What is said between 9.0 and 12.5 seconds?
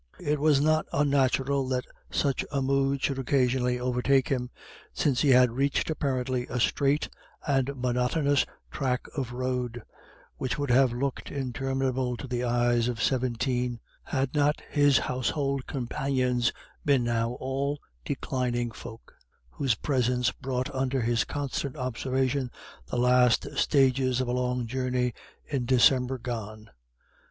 of road, which would have looked interminable to the